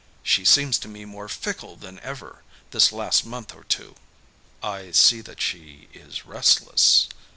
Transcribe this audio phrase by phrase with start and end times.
[0.23, 3.93] "She seems to me more fickle than ever, this last month or two."
[4.63, 7.07] "I see that she is restless."